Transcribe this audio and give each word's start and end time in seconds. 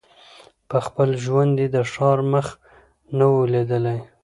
په 0.69 0.77
خپل 0.85 1.09
ژوند 1.23 1.53
یې 1.61 1.67
د 1.75 1.77
ښار 1.91 2.19
مخ 2.31 2.47
نه 3.17 3.25
وو 3.31 3.41
لیدلی 3.53 3.99